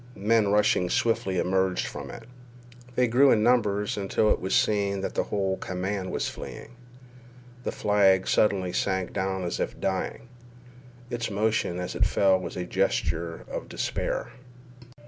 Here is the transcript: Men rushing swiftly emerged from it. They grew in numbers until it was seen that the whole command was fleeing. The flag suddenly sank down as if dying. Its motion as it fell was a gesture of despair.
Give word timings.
Men 0.15 0.47
rushing 0.47 0.89
swiftly 0.89 1.37
emerged 1.37 1.85
from 1.85 2.09
it. 2.09 2.23
They 2.95 3.05
grew 3.05 3.29
in 3.29 3.43
numbers 3.43 3.97
until 3.97 4.31
it 4.31 4.39
was 4.41 4.55
seen 4.55 5.01
that 5.01 5.13
the 5.13 5.25
whole 5.25 5.57
command 5.57 6.11
was 6.11 6.27
fleeing. 6.27 6.75
The 7.65 7.71
flag 7.71 8.27
suddenly 8.27 8.73
sank 8.73 9.13
down 9.13 9.43
as 9.43 9.59
if 9.59 9.79
dying. 9.79 10.27
Its 11.11 11.29
motion 11.29 11.79
as 11.79 11.93
it 11.93 12.07
fell 12.07 12.39
was 12.39 12.57
a 12.57 12.65
gesture 12.65 13.45
of 13.47 13.69
despair. 13.69 14.31